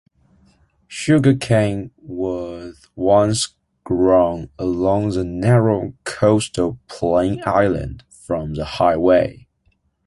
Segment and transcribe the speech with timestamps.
[0.87, 3.49] Sugarcane was once
[3.83, 9.47] grown along the narrow coastal plain inland from the highway.